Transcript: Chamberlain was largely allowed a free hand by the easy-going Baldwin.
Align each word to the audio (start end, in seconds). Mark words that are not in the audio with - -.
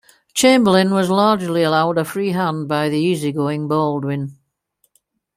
Chamberlain 0.33 0.91
was 0.91 1.11
largely 1.11 1.61
allowed 1.61 1.99
a 1.99 2.03
free 2.03 2.31
hand 2.31 2.67
by 2.67 2.89
the 2.89 2.97
easy-going 2.97 3.67
Baldwin. 3.67 4.35